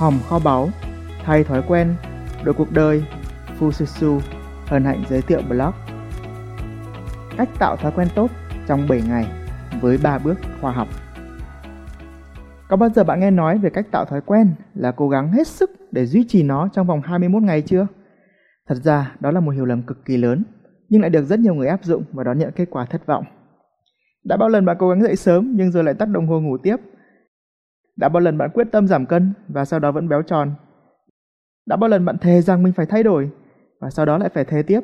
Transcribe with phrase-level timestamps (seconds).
[0.00, 0.68] hòm kho báu,
[1.24, 1.94] thay thói quen,
[2.44, 3.04] đổi cuộc đời,
[3.58, 4.20] Fususu
[4.66, 5.72] hân hạnh giới thiệu blog.
[7.36, 8.30] Cách tạo thói quen tốt
[8.66, 9.26] trong 7 ngày
[9.80, 10.88] với 3 bước khoa học.
[12.68, 15.46] Có bao giờ bạn nghe nói về cách tạo thói quen là cố gắng hết
[15.46, 17.86] sức để duy trì nó trong vòng 21 ngày chưa?
[18.68, 20.44] Thật ra đó là một hiểu lầm cực kỳ lớn,
[20.88, 23.24] nhưng lại được rất nhiều người áp dụng và đón nhận kết quả thất vọng.
[24.24, 26.56] Đã bao lần bạn cố gắng dậy sớm nhưng rồi lại tắt đồng hồ ngủ
[26.58, 26.76] tiếp?
[28.00, 30.52] Đã bao lần bạn quyết tâm giảm cân và sau đó vẫn béo tròn?
[31.66, 33.30] Đã bao lần bạn thề rằng mình phải thay đổi
[33.80, 34.80] và sau đó lại phải thề tiếp?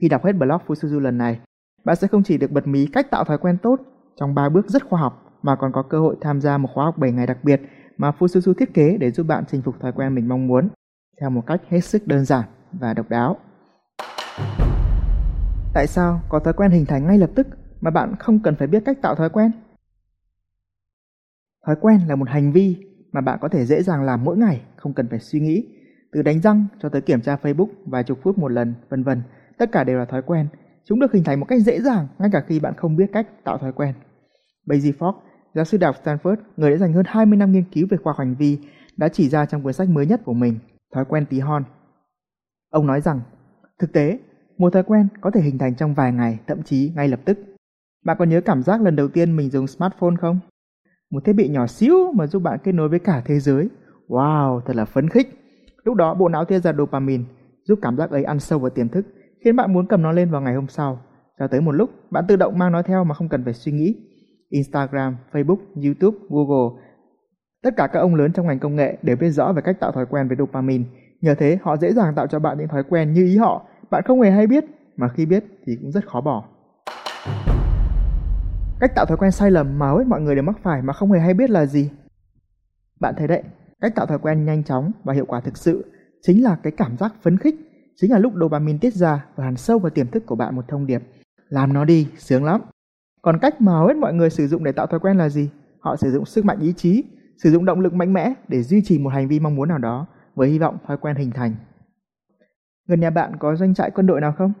[0.00, 1.40] Khi đọc hết blog Fusuzu lần này,
[1.84, 3.80] bạn sẽ không chỉ được bật mí cách tạo thói quen tốt
[4.16, 6.84] trong 3 bước rất khoa học mà còn có cơ hội tham gia một khóa
[6.84, 7.60] học 7 ngày đặc biệt
[7.96, 10.68] mà Fusuzu thiết kế để giúp bạn chinh phục thói quen mình mong muốn
[11.20, 13.36] theo một cách hết sức đơn giản và độc đáo.
[15.74, 17.46] Tại sao có thói quen hình thành ngay lập tức
[17.80, 19.50] mà bạn không cần phải biết cách tạo thói quen?
[21.66, 22.76] Thói quen là một hành vi
[23.12, 25.66] mà bạn có thể dễ dàng làm mỗi ngày, không cần phải suy nghĩ.
[26.12, 29.22] Từ đánh răng cho tới kiểm tra Facebook vài chục phút một lần, vân vân,
[29.58, 30.48] tất cả đều là thói quen.
[30.84, 33.44] Chúng được hình thành một cách dễ dàng ngay cả khi bạn không biết cách
[33.44, 33.94] tạo thói quen.
[34.66, 35.14] Basie Fogg,
[35.54, 38.12] giáo sư đại học Stanford, người đã dành hơn 20 năm nghiên cứu về khoa
[38.12, 38.58] học hành vi,
[38.96, 40.58] đã chỉ ra trong cuốn sách mới nhất của mình,
[40.94, 41.64] Thói quen tí hon.
[42.70, 43.20] Ông nói rằng,
[43.78, 44.18] thực tế,
[44.58, 47.38] một thói quen có thể hình thành trong vài ngày, thậm chí ngay lập tức.
[48.04, 50.40] Bạn còn nhớ cảm giác lần đầu tiên mình dùng smartphone không?
[51.10, 53.68] Một thiết bị nhỏ xíu mà giúp bạn kết nối với cả thế giới.
[54.08, 55.28] Wow, thật là phấn khích.
[55.84, 57.24] Lúc đó bộ não tiết ra dopamine,
[57.64, 59.06] giúp cảm giác ấy ăn sâu vào tiềm thức,
[59.44, 61.00] khiến bạn muốn cầm nó lên vào ngày hôm sau.
[61.38, 63.72] Cho tới một lúc, bạn tự động mang nó theo mà không cần phải suy
[63.72, 63.94] nghĩ.
[64.48, 66.82] Instagram, Facebook, YouTube, Google,
[67.62, 69.92] tất cả các ông lớn trong ngành công nghệ đều biết rõ về cách tạo
[69.92, 70.84] thói quen với dopamine.
[71.20, 74.02] Nhờ thế, họ dễ dàng tạo cho bạn những thói quen như ý họ, bạn
[74.06, 74.64] không hề hay biết,
[74.96, 76.44] mà khi biết thì cũng rất khó bỏ.
[78.84, 81.12] Cách tạo thói quen sai lầm mà hết mọi người đều mắc phải mà không
[81.12, 81.90] hề hay biết là gì?
[83.00, 83.42] Bạn thấy đấy,
[83.80, 86.96] cách tạo thói quen nhanh chóng và hiệu quả thực sự chính là cái cảm
[86.96, 87.54] giác phấn khích,
[87.96, 90.68] chính là lúc dopamine tiết ra và hàn sâu vào tiềm thức của bạn một
[90.68, 91.02] thông điệp.
[91.48, 92.60] Làm nó đi, sướng lắm.
[93.22, 95.50] Còn cách mà hầu hết mọi người sử dụng để tạo thói quen là gì?
[95.80, 97.04] Họ sử dụng sức mạnh ý chí,
[97.42, 99.78] sử dụng động lực mạnh mẽ để duy trì một hành vi mong muốn nào
[99.78, 101.54] đó với hy vọng thói quen hình thành.
[102.88, 104.52] Gần nhà bạn có doanh trại quân đội nào không?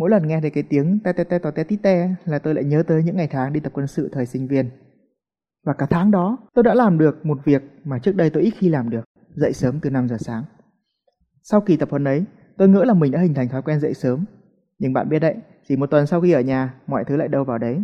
[0.00, 2.54] Mỗi lần nghe thấy cái tiếng te te te tò te tít te là tôi
[2.54, 4.70] lại nhớ tới những ngày tháng đi tập quân sự thời sinh viên.
[5.64, 8.50] Và cả tháng đó, tôi đã làm được một việc mà trước đây tôi ít
[8.58, 10.44] khi làm được, dậy sớm từ 5 giờ sáng.
[11.42, 12.24] Sau kỳ tập huấn ấy,
[12.56, 14.24] tôi ngỡ là mình đã hình thành thói quen dậy sớm.
[14.78, 15.36] Nhưng bạn biết đấy,
[15.68, 17.82] chỉ một tuần sau khi ở nhà, mọi thứ lại đâu vào đấy.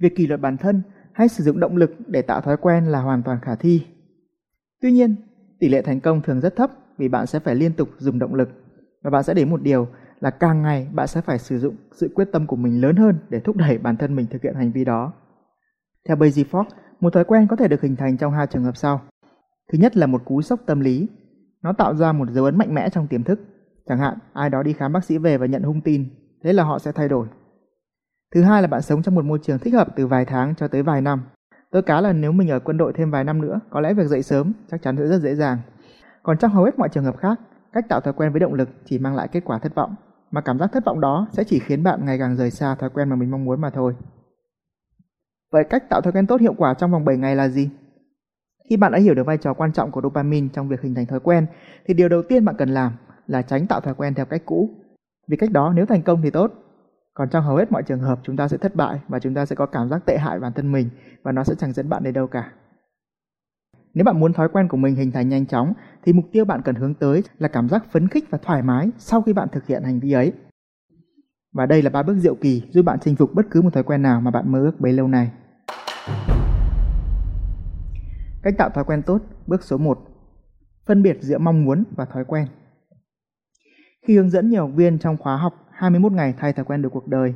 [0.00, 3.00] Việc kỷ luật bản thân hay sử dụng động lực để tạo thói quen là
[3.00, 3.86] hoàn toàn khả thi.
[4.82, 5.16] Tuy nhiên,
[5.58, 8.34] tỷ lệ thành công thường rất thấp vì bạn sẽ phải liên tục dùng động
[8.34, 8.48] lực
[9.02, 9.88] và bạn sẽ đến một điều
[10.20, 13.18] là càng ngày bạn sẽ phải sử dụng sự quyết tâm của mình lớn hơn
[13.28, 15.12] để thúc đẩy bản thân mình thực hiện hành vi đó.
[16.08, 16.64] Theo Basie Fox,
[17.00, 19.00] một thói quen có thể được hình thành trong hai trường hợp sau.
[19.72, 21.08] Thứ nhất là một cú sốc tâm lý.
[21.62, 23.40] Nó tạo ra một dấu ấn mạnh mẽ trong tiềm thức.
[23.86, 26.08] Chẳng hạn, ai đó đi khám bác sĩ về và nhận hung tin,
[26.44, 27.26] thế là họ sẽ thay đổi.
[28.34, 30.68] Thứ hai là bạn sống trong một môi trường thích hợp từ vài tháng cho
[30.68, 31.22] tới vài năm.
[31.70, 34.06] Tôi cá là nếu mình ở quân đội thêm vài năm nữa, có lẽ việc
[34.06, 35.58] dậy sớm chắc chắn sẽ rất dễ dàng.
[36.22, 37.40] Còn trong hầu hết mọi trường hợp khác,
[37.72, 39.94] cách tạo thói quen với động lực chỉ mang lại kết quả thất vọng,
[40.30, 42.90] mà cảm giác thất vọng đó sẽ chỉ khiến bạn ngày càng rời xa thói
[42.90, 43.94] quen mà mình mong muốn mà thôi.
[45.52, 47.70] Vậy cách tạo thói quen tốt hiệu quả trong vòng 7 ngày là gì?
[48.70, 51.06] Khi bạn đã hiểu được vai trò quan trọng của dopamine trong việc hình thành
[51.06, 51.46] thói quen,
[51.86, 52.92] thì điều đầu tiên bạn cần làm
[53.26, 54.70] là tránh tạo thói quen theo cách cũ.
[55.28, 56.52] Vì cách đó nếu thành công thì tốt,
[57.14, 59.46] còn trong hầu hết mọi trường hợp chúng ta sẽ thất bại và chúng ta
[59.46, 60.90] sẽ có cảm giác tệ hại bản thân mình
[61.22, 62.52] và nó sẽ chẳng dẫn bạn đến đâu cả.
[63.98, 65.72] Nếu bạn muốn thói quen của mình hình thành nhanh chóng
[66.04, 68.90] thì mục tiêu bạn cần hướng tới là cảm giác phấn khích và thoải mái
[68.98, 70.32] sau khi bạn thực hiện hành vi ấy.
[71.52, 73.82] Và đây là ba bước diệu kỳ giúp bạn chinh phục bất cứ một thói
[73.82, 75.30] quen nào mà bạn mơ ước bấy lâu nay.
[78.42, 79.98] Cách tạo thói quen tốt, bước số 1.
[80.86, 82.46] Phân biệt giữa mong muốn và thói quen.
[84.06, 86.92] Khi hướng dẫn nhiều học viên trong khóa học 21 ngày thay thói quen được
[86.92, 87.34] cuộc đời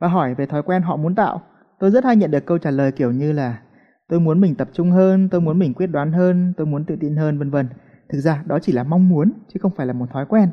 [0.00, 1.42] và hỏi về thói quen họ muốn tạo,
[1.78, 3.58] tôi rất hay nhận được câu trả lời kiểu như là
[4.14, 6.96] tôi muốn mình tập trung hơn, tôi muốn mình quyết đoán hơn, tôi muốn tự
[7.00, 7.68] tin hơn vân vân.
[8.08, 10.48] Thực ra đó chỉ là mong muốn chứ không phải là một thói quen.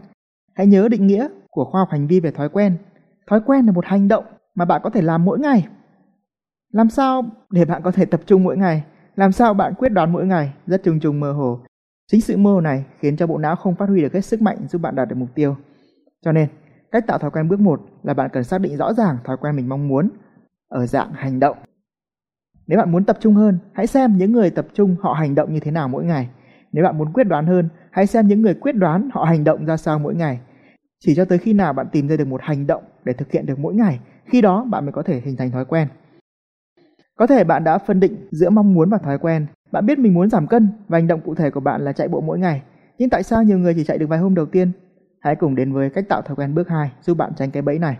[0.56, 2.77] Hãy nhớ định nghĩa của khoa học hành vi về thói quen.
[3.27, 4.24] Thói quen là một hành động
[4.56, 5.68] mà bạn có thể làm mỗi ngày.
[6.74, 8.83] Làm sao để bạn có thể tập trung mỗi ngày?
[9.15, 10.53] Làm sao bạn quyết đoán mỗi ngày?
[10.68, 11.59] Rất trùng trùng mơ hồ.
[12.12, 14.41] Chính sự mơ hồ này khiến cho bộ não không phát huy được hết sức
[14.41, 15.56] mạnh giúp bạn đạt được mục tiêu.
[16.21, 16.50] Cho nên,
[16.91, 19.56] cách tạo thói quen bước một là bạn cần xác định rõ ràng thói quen
[19.56, 20.09] mình mong muốn
[20.69, 21.57] ở dạng hành động.
[22.68, 25.54] Nếu bạn muốn tập trung hơn, hãy xem những người tập trung họ hành động
[25.54, 26.30] như thế nào mỗi ngày.
[26.72, 29.66] Nếu bạn muốn quyết đoán hơn, hãy xem những người quyết đoán họ hành động
[29.66, 30.40] ra sao mỗi ngày.
[31.00, 33.46] Chỉ cho tới khi nào bạn tìm ra được một hành động để thực hiện
[33.46, 35.88] được mỗi ngày, khi đó bạn mới có thể hình thành thói quen.
[37.18, 40.13] Có thể bạn đã phân định giữa mong muốn và thói quen, Bạn biết mình
[40.13, 42.62] muốn giảm cân và hành động cụ thể của bạn là chạy bộ mỗi ngày,
[42.98, 44.72] nhưng tại sao nhiều người chỉ chạy được vài hôm đầu tiên?
[45.19, 47.80] Hãy cùng đến với cách tạo thói quen bước 2 giúp bạn tránh cái bẫy
[47.80, 47.98] này.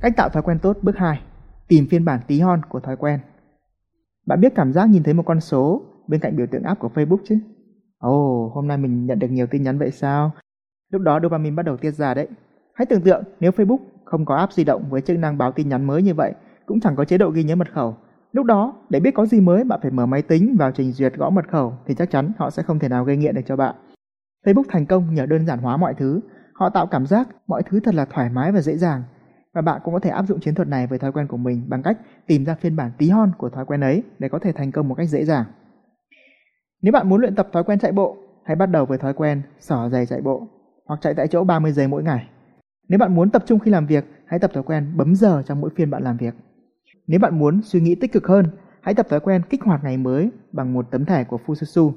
[0.00, 1.20] Cách tạo thói quen tốt bước 2.
[1.68, 3.20] Tìm phiên bản tí hon của thói quen.
[4.26, 6.90] Bạn biết cảm giác nhìn thấy một con số bên cạnh biểu tượng app của
[6.94, 7.38] Facebook chứ?
[7.98, 10.32] Ồ, oh, hôm nay mình nhận được nhiều tin nhắn vậy sao?
[10.92, 12.28] Lúc đó dopamine bắt đầu tiết ra đấy.
[12.74, 15.68] Hãy tưởng tượng nếu Facebook không có app di động với chức năng báo tin
[15.68, 16.32] nhắn mới như vậy,
[16.66, 17.96] cũng chẳng có chế độ ghi nhớ mật khẩu.
[18.32, 21.14] Lúc đó, để biết có gì mới, bạn phải mở máy tính vào trình duyệt
[21.14, 23.56] gõ mật khẩu thì chắc chắn họ sẽ không thể nào gây nghiện được cho
[23.56, 23.74] bạn.
[24.46, 26.20] Facebook thành công nhờ đơn giản hóa mọi thứ.
[26.54, 29.02] Họ tạo cảm giác mọi thứ thật là thoải mái và dễ dàng.
[29.56, 31.62] Và bạn cũng có thể áp dụng chiến thuật này với thói quen của mình
[31.68, 34.52] bằng cách tìm ra phiên bản tí hon của thói quen ấy để có thể
[34.52, 35.44] thành công một cách dễ dàng.
[36.82, 39.42] Nếu bạn muốn luyện tập thói quen chạy bộ, hãy bắt đầu với thói quen
[39.60, 40.48] xỏ giày chạy bộ
[40.86, 42.28] hoặc chạy tại chỗ 30 giây mỗi ngày.
[42.88, 45.60] Nếu bạn muốn tập trung khi làm việc, hãy tập thói quen bấm giờ trong
[45.60, 46.34] mỗi phiên bạn làm việc.
[47.06, 48.46] Nếu bạn muốn suy nghĩ tích cực hơn,
[48.80, 51.92] hãy tập thói quen kích hoạt ngày mới bằng một tấm thẻ của Fususu.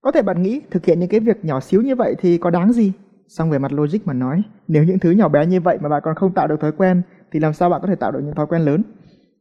[0.00, 2.50] Có thể bạn nghĩ thực hiện những cái việc nhỏ xíu như vậy thì có
[2.50, 2.92] đáng gì?
[3.30, 6.02] Xong về mặt logic mà nói, nếu những thứ nhỏ bé như vậy mà bạn
[6.04, 8.34] còn không tạo được thói quen thì làm sao bạn có thể tạo được những
[8.34, 8.82] thói quen lớn?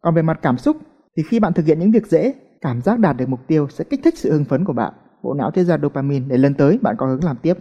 [0.01, 0.77] Còn về mặt cảm xúc
[1.18, 3.83] thì khi bạn thực hiện những việc dễ, cảm giác đạt được mục tiêu sẽ
[3.83, 4.94] kích thích sự hưng phấn của bạn.
[5.24, 7.53] Bộ não tiết ra dopamine để lần tới bạn có hứng làm tiếp.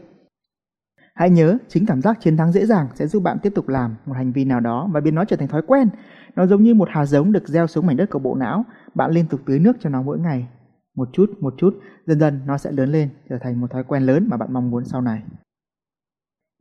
[1.15, 3.95] Hãy nhớ, chính cảm giác chiến thắng dễ dàng sẽ giúp bạn tiếp tục làm
[4.07, 5.89] một hành vi nào đó và biến nó trở thành thói quen.
[6.37, 8.65] Nó giống như một hạt giống được gieo xuống mảnh đất của bộ não,
[8.95, 10.49] bạn liên tục tưới nước cho nó mỗi ngày.
[10.97, 11.75] Một chút, một chút,
[12.07, 14.71] dần dần nó sẽ lớn lên, trở thành một thói quen lớn mà bạn mong
[14.71, 15.23] muốn sau này.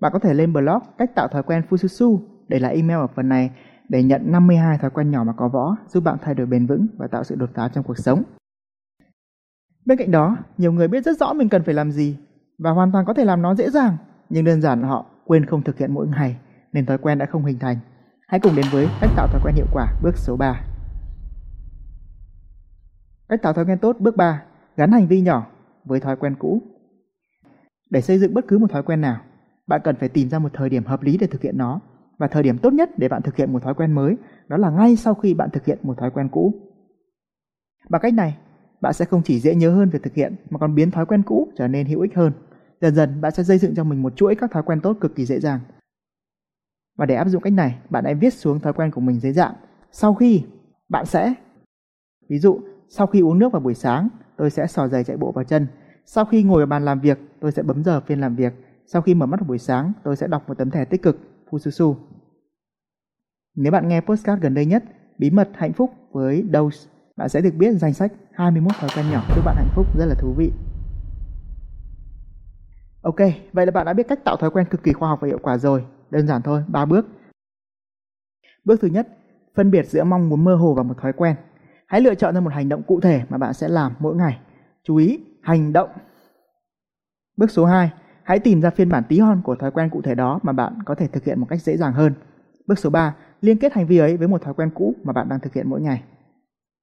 [0.01, 3.29] Bạn có thể lên blog cách tạo thói quen Fususu để lại email ở phần
[3.29, 3.51] này
[3.89, 6.87] để nhận 52 thói quen nhỏ mà có võ giúp bạn thay đổi bền vững
[6.97, 8.23] và tạo sự đột phá trong cuộc sống.
[9.85, 12.17] Bên cạnh đó, nhiều người biết rất rõ mình cần phải làm gì
[12.57, 13.97] và hoàn toàn có thể làm nó dễ dàng
[14.29, 16.37] nhưng đơn giản họ quên không thực hiện mỗi ngày
[16.73, 17.77] nên thói quen đã không hình thành.
[18.27, 20.61] Hãy cùng đến với cách tạo thói quen hiệu quả bước số 3.
[23.29, 24.43] Cách tạo thói quen tốt bước 3,
[24.77, 25.47] gắn hành vi nhỏ
[25.85, 26.61] với thói quen cũ.
[27.89, 29.21] Để xây dựng bất cứ một thói quen nào,
[29.67, 31.79] bạn cần phải tìm ra một thời điểm hợp lý để thực hiện nó
[32.17, 34.15] và thời điểm tốt nhất để bạn thực hiện một thói quen mới
[34.47, 36.53] đó là ngay sau khi bạn thực hiện một thói quen cũ.
[37.89, 38.37] Bằng cách này,
[38.81, 41.23] bạn sẽ không chỉ dễ nhớ hơn việc thực hiện mà còn biến thói quen
[41.23, 42.33] cũ trở nên hữu ích hơn.
[42.81, 45.15] Dần dần bạn sẽ xây dựng cho mình một chuỗi các thói quen tốt cực
[45.15, 45.59] kỳ dễ dàng.
[46.97, 49.33] Và để áp dụng cách này, bạn hãy viết xuống thói quen của mình dưới
[49.33, 49.53] dạng
[49.91, 50.43] sau khi
[50.89, 51.33] bạn sẽ
[52.29, 52.59] Ví dụ,
[52.89, 55.67] sau khi uống nước vào buổi sáng, tôi sẽ sò giày chạy bộ vào chân.
[56.05, 58.53] Sau khi ngồi ở bàn làm việc, tôi sẽ bấm giờ phiên làm việc.
[58.87, 61.17] Sau khi mở mắt vào buổi sáng, tôi sẽ đọc một tấm thẻ tích cực,
[61.49, 61.95] Fususu.
[63.55, 64.83] Nếu bạn nghe postcard gần đây nhất,
[65.17, 69.05] Bí mật hạnh phúc với Dose, bạn sẽ được biết danh sách 21 thói quen
[69.11, 70.51] nhỏ giúp bạn hạnh phúc rất là thú vị.
[73.01, 73.15] Ok,
[73.53, 75.39] vậy là bạn đã biết cách tạo thói quen cực kỳ khoa học và hiệu
[75.41, 75.85] quả rồi.
[76.09, 77.07] Đơn giản thôi, 3 bước.
[78.65, 79.07] Bước thứ nhất,
[79.55, 81.35] phân biệt giữa mong muốn mơ hồ và một thói quen.
[81.87, 84.39] Hãy lựa chọn ra một hành động cụ thể mà bạn sẽ làm mỗi ngày.
[84.83, 85.89] Chú ý, hành động.
[87.37, 87.91] Bước số 2,
[88.27, 90.73] hãy tìm ra phiên bản tí hon của thói quen cụ thể đó mà bạn
[90.85, 92.13] có thể thực hiện một cách dễ dàng hơn.
[92.67, 95.29] Bước số 3, liên kết hành vi ấy với một thói quen cũ mà bạn
[95.29, 96.03] đang thực hiện mỗi ngày.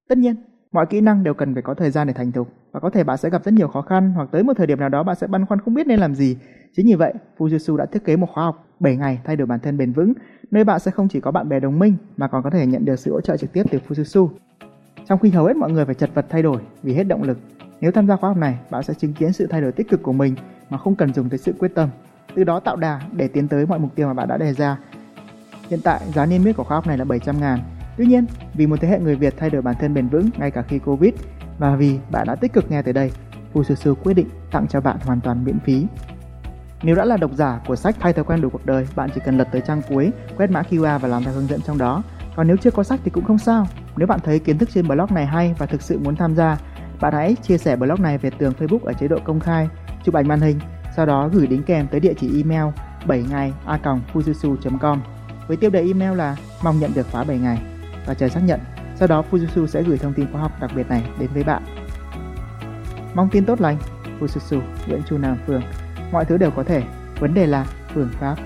[0.08, 0.36] Tất nhiên,
[0.72, 3.04] mọi kỹ năng đều cần phải có thời gian để thành thục và có thể
[3.04, 5.16] bạn sẽ gặp rất nhiều khó khăn hoặc tới một thời điểm nào đó bạn
[5.16, 6.36] sẽ băn khoăn không biết nên làm gì.
[6.76, 9.60] Chính vì vậy, Fujitsu đã thiết kế một khóa học 7 ngày thay đổi bản
[9.60, 10.12] thân bền vững,
[10.50, 12.84] nơi bạn sẽ không chỉ có bạn bè đồng minh mà còn có thể nhận
[12.84, 14.28] được sự hỗ trợ trực tiếp từ Fujitsu.
[15.08, 17.38] Trong khi hầu hết mọi người phải chật vật thay đổi vì hết động lực,
[17.80, 20.02] nếu tham gia khóa học này, bạn sẽ chứng kiến sự thay đổi tích cực
[20.02, 20.34] của mình
[20.74, 21.88] mà không cần dùng tới sự quyết tâm.
[22.34, 24.76] Từ đó tạo đà để tiến tới mọi mục tiêu mà bạn đã đề ra.
[25.70, 27.58] Hiện tại, giá niêm yết của khóa học này là 700 ngàn.
[27.96, 30.50] Tuy nhiên, vì một thế hệ người Việt thay đổi bản thân bền vững ngay
[30.50, 31.12] cả khi Covid
[31.58, 33.10] và vì bạn đã tích cực nghe tới đây,
[33.52, 35.86] Fususu quyết định tặng cho bạn hoàn toàn miễn phí.
[36.82, 39.20] Nếu đã là độc giả của sách Thay thói quen đủ cuộc đời, bạn chỉ
[39.24, 42.02] cần lật tới trang cuối, quét mã QR và làm theo hướng dẫn trong đó.
[42.36, 43.66] Còn nếu chưa có sách thì cũng không sao.
[43.96, 46.58] Nếu bạn thấy kiến thức trên blog này hay và thực sự muốn tham gia,
[47.00, 49.68] bạn hãy chia sẻ blog này về tường Facebook ở chế độ công khai,
[50.04, 50.58] chụp ảnh màn hình,
[50.96, 52.74] sau đó gửi đính kèm tới địa chỉ email
[53.06, 55.00] 7 ngày a com
[55.48, 57.58] với tiêu đề email là mong nhận được khóa 7 ngày
[58.06, 58.60] và chờ xác nhận.
[58.96, 61.62] Sau đó Fujitsu sẽ gửi thông tin khóa học đặc biệt này đến với bạn.
[63.14, 63.76] Mong tin tốt lành,
[64.20, 65.62] Fujitsu, Nguyễn Chu Nam Phương.
[66.12, 66.82] Mọi thứ đều có thể,
[67.20, 68.36] vấn đề là phương pháp